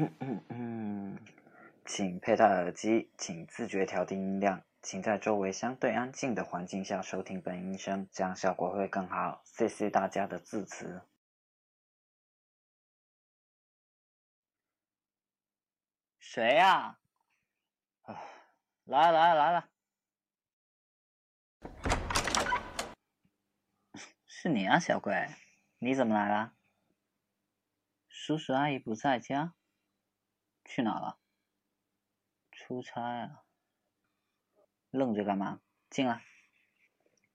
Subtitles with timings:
[0.00, 1.18] 嗯嗯嗯，
[1.84, 9.42] 请佩戴耳机，请自觉调低音量，请在周围相对安静的环境下收听本音声，这样效果会更好。
[9.44, 11.02] 谢谢大家的支持。
[16.20, 17.00] 谁呀？
[18.02, 18.22] 啊，
[18.84, 19.68] 来了来了来了，
[24.28, 25.26] 是你啊，小鬼，
[25.80, 26.54] 你怎么来了？
[28.08, 29.54] 叔叔阿姨不在家，
[30.68, 31.18] 去哪了？
[32.52, 33.42] 出差啊？
[34.90, 35.62] 愣着干嘛？
[35.88, 36.22] 进来。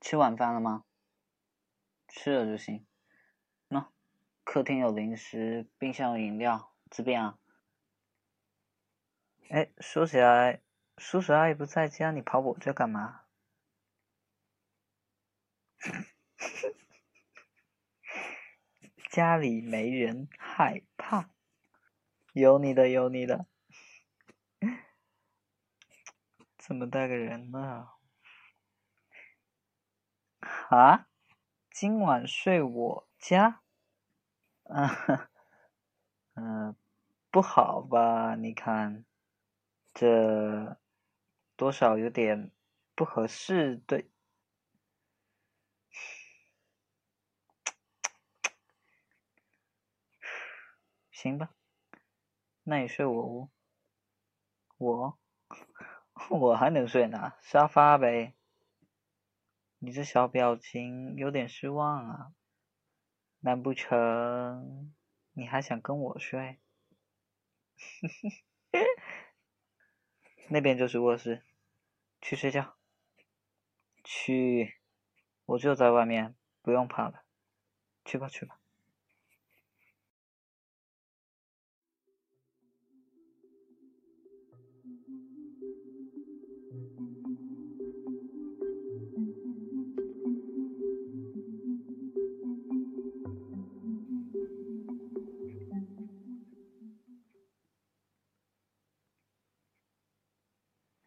[0.00, 0.86] 吃晚饭了吗？
[2.08, 2.86] 吃了就行。
[3.68, 3.90] 喏，
[4.44, 7.38] 客厅有零食，冰箱有饮料，这边啊。
[9.50, 10.62] 哎，说起来，
[10.96, 13.26] 叔叔阿姨不在家，你跑我这干嘛？
[19.10, 21.28] 家里没人，害怕。
[22.38, 23.46] 有你的，有你的。
[26.56, 27.88] 怎么带个人呢？
[30.68, 31.08] 啊？
[31.70, 33.62] 今晚睡我家？
[34.64, 35.30] 啊？
[36.34, 36.76] 嗯，
[37.30, 38.36] 不好吧？
[38.36, 39.04] 你看，
[39.92, 40.78] 这
[41.56, 42.52] 多少有点
[42.94, 44.10] 不合适，对。
[51.10, 51.52] 行吧，
[52.70, 53.48] 那你睡我屋。
[54.76, 55.18] 我，
[56.28, 57.38] 我还能睡哪？
[57.40, 58.34] 沙发呗。
[59.78, 62.32] 你这小表情有点失望啊？
[63.40, 64.94] 难不成
[65.32, 66.60] 你还想跟我睡？
[70.50, 71.42] 那边就是卧室，
[72.20, 72.76] 去睡觉。
[74.04, 74.74] 去，
[75.46, 77.24] 我就在外面，不用怕了。
[78.04, 78.60] 去吧，去吧。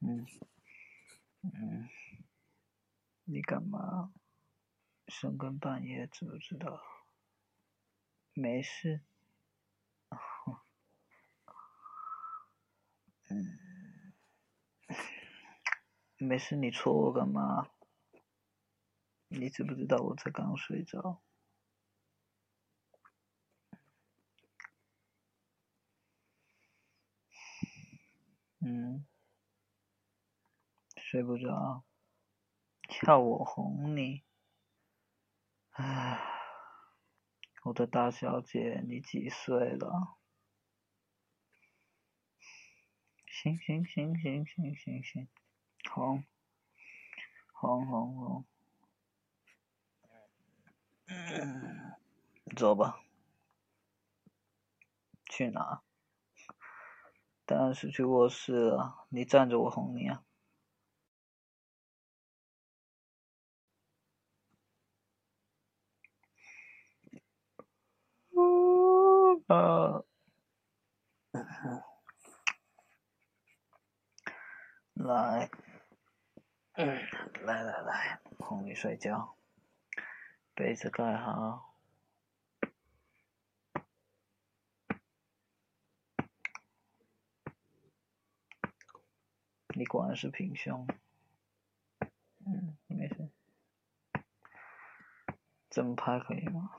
[0.00, 0.24] 嗯，
[1.42, 1.88] 嗯，
[3.24, 4.12] 你干嘛？
[5.08, 6.80] 深更半夜知不知道？
[8.34, 9.00] 没事。
[13.30, 13.58] 嗯，
[16.18, 17.70] 没事，你戳我干嘛？
[19.28, 21.22] 你知不知道我才刚睡着？
[28.60, 29.06] 嗯。
[30.96, 31.84] 睡不着，
[32.88, 34.24] 叫我哄你。
[35.70, 36.20] 唉，
[37.64, 40.18] 我的大小姐，你几岁了？
[43.26, 45.28] 行行行行行行行，
[45.90, 46.24] 哄，
[47.52, 48.44] 哄哄哄。
[51.06, 51.94] 嗯，
[52.56, 53.00] 走吧。
[55.26, 55.82] 去哪？
[57.44, 59.06] 当然是去卧室了。
[59.08, 60.24] 你站着，我哄你啊。
[69.46, 70.04] 呃，
[74.92, 75.48] 来，
[76.78, 79.34] 来来来，哄你睡觉，
[80.54, 81.74] 被子盖好。
[89.74, 90.86] 你果然是平胸，
[92.46, 93.28] 嗯，没事，
[95.68, 96.70] 这么拍可以吗？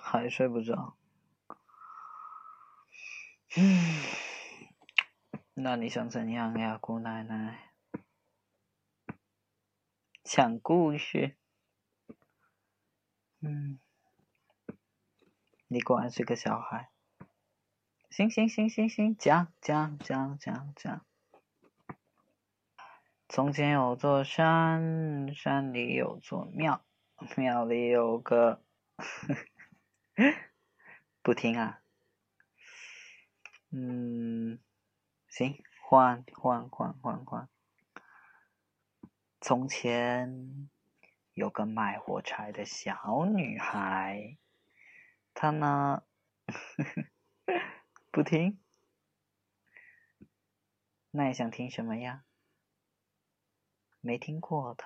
[0.00, 0.96] 还睡不着，
[3.56, 4.02] 嗯，
[5.56, 7.70] 那你想怎样呀，姑奶奶？
[10.24, 11.36] 讲故事，
[13.40, 13.78] 嗯，
[15.68, 16.90] 你果然是个小孩。
[18.10, 21.06] 行行行行行，讲讲讲讲讲。
[23.28, 26.84] 从前有座山，山里有座庙，
[27.36, 28.60] 庙里有个。
[31.22, 31.80] 不听啊？
[33.70, 34.58] 嗯，
[35.36, 37.48] 行，换换换换换。
[39.40, 40.70] 从前
[41.32, 44.38] 有个卖火柴的小女孩，
[45.34, 46.04] 她呢，
[48.12, 48.60] 不听。
[51.10, 52.22] 那你想听什么呀？
[54.00, 54.84] 没听过的。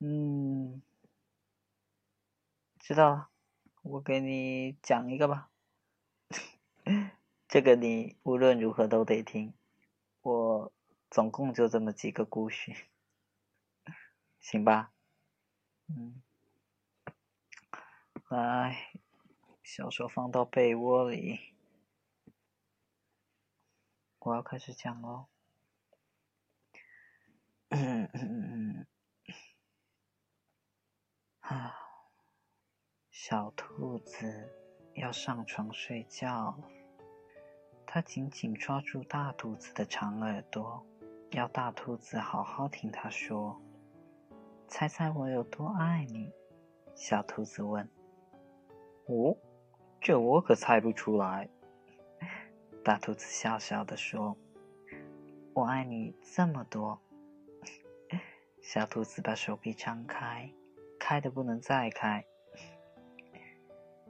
[0.00, 0.82] 嗯。
[2.78, 3.30] 知道了，
[3.80, 5.50] 我给你讲一个吧。
[7.56, 9.54] 这个你无论如何都得听。
[10.20, 10.70] 我
[11.08, 12.70] 总共就这么几个故事，
[14.38, 14.92] 行吧？
[15.88, 16.20] 嗯，
[18.28, 18.92] 来，
[19.62, 21.54] 小手放到被窝里，
[24.18, 25.28] 我要开始讲喽。
[27.70, 28.20] 嗯嗯
[28.52, 28.86] 嗯
[31.40, 31.74] 啊，
[33.10, 34.52] 小兔子
[34.92, 36.60] 要上床睡觉。
[37.96, 40.84] 它紧紧抓住大兔子的长耳朵，
[41.30, 43.58] 要大兔子好好听他说。
[44.68, 46.30] 猜猜我有多爱你？
[46.94, 47.88] 小兔子问。
[49.06, 49.34] 哦，
[49.98, 51.48] 这我可猜不出来。
[52.84, 54.36] 大兔子笑笑的说
[55.56, 57.00] ：“我爱你这么多。
[58.60, 60.52] ”小兔子把手臂张开，
[60.98, 62.26] 开的不能再开。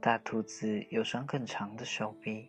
[0.00, 2.48] 大兔子有双更长的手臂。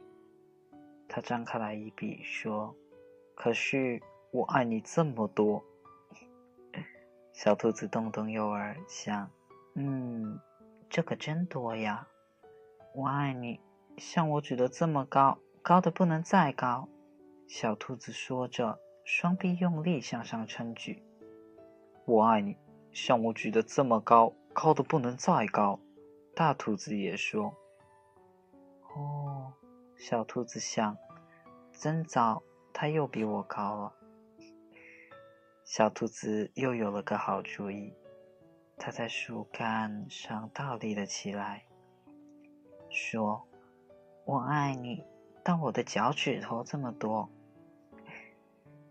[1.16, 2.76] 他张开来一笔说
[3.38, 4.02] ：“可是
[4.32, 5.64] 我爱你这么多。”
[7.32, 9.30] 小兔子动动右耳想
[9.78, 10.40] ：“嗯，
[10.90, 12.08] 这可真多呀！
[12.96, 13.60] 我爱你，
[13.96, 16.90] 像我举得这么高，高的不能再高。”
[17.48, 21.04] 小兔子说着，双臂用力向上撑举。
[22.06, 22.58] “我爱你，
[22.92, 25.80] 像我举得这么高，高的不能再高。”
[26.34, 27.54] 大兔子也说。
[28.96, 29.33] 哦。
[29.98, 30.98] 小兔子想
[31.72, 32.44] ：“真糟，
[32.74, 33.94] 它又比我高了。”
[35.64, 37.94] 小兔子又有了个好主意，
[38.78, 41.66] 它在树干上倒立了起来，
[42.90, 43.48] 说
[44.26, 45.06] ：“我爱你，
[45.44, 47.30] 到我的脚趾头这么多。”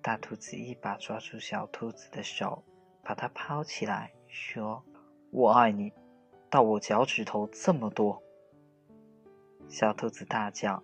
[0.01, 2.65] 大兔子一把抓住小兔子的手，
[3.03, 4.83] 把它抛起来，说
[5.31, 5.93] ：“我爱你，
[6.49, 8.23] 到我脚趾头这么多。”
[9.69, 10.83] 小兔子大叫。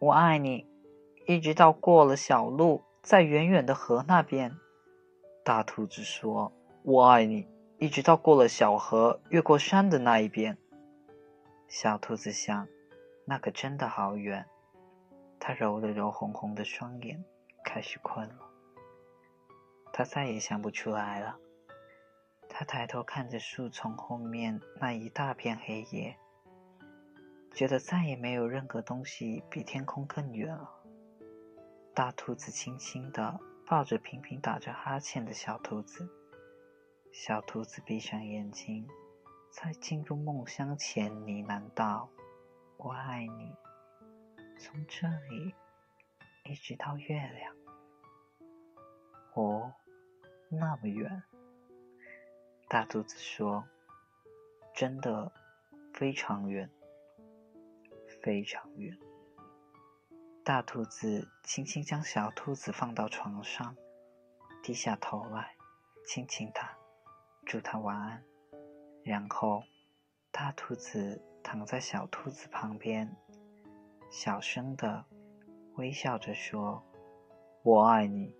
[0.00, 0.64] 我爱你，
[1.26, 4.56] 一直到过了小路，在远远的河那边。
[5.44, 6.52] 大兔子说
[6.84, 7.48] ：“我爱你，
[7.78, 10.56] 一直到过了小河，越过山的那一边。”
[11.66, 12.68] 小兔子想
[13.26, 14.46] ：“那可真的好远。”
[15.40, 17.24] 它揉了揉红红的双眼，
[17.64, 18.36] 开始困了。
[19.92, 21.36] 它再也想不出来了。
[22.48, 26.16] 它抬头看着树丛后面那一大片黑夜。
[27.52, 30.70] 觉得再也没有任何东西比天空更远了。
[31.94, 36.08] 大兔子轻轻地抱着频频打着哈欠的小兔子，
[37.12, 38.86] 小兔子闭上眼睛，
[39.50, 42.08] 在进入梦乡前呢喃道
[42.78, 43.52] ：“我爱你，
[44.60, 45.52] 从这里
[46.44, 47.56] 一直到月亮。”
[49.34, 49.72] 哦，
[50.48, 51.24] 那么远。
[52.68, 53.64] 大兔子说
[54.72, 55.32] ：“真的
[55.92, 56.70] 非常远。”
[58.28, 58.94] 非常远。
[60.44, 63.74] 大兔子轻轻将小兔子放到床上，
[64.62, 65.56] 低下头来
[66.06, 66.76] 亲亲它，
[67.46, 68.22] 祝它晚安。
[69.02, 69.62] 然后，
[70.30, 73.16] 大兔子躺在小兔子旁边，
[74.10, 75.06] 小声的
[75.76, 76.84] 微笑着说
[77.64, 78.36] ：“我爱你，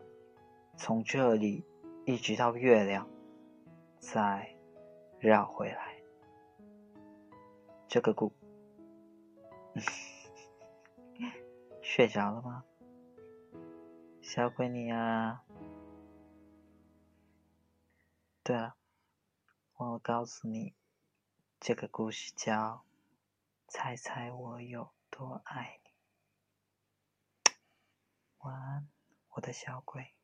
[0.76, 1.64] 从这里
[2.04, 3.08] 一直到月亮，
[3.98, 4.54] 再
[5.18, 5.96] 绕回来。”
[7.88, 8.30] 这个故。
[11.82, 12.64] 睡着了吗，
[14.22, 15.44] 小鬼你啊？
[18.42, 18.76] 对了，
[19.76, 20.74] 忘了告诉你，
[21.60, 22.84] 这个故事叫
[23.68, 25.90] 《猜猜我有多爱你》。
[28.38, 28.88] 晚安，
[29.30, 30.14] 我的小鬼。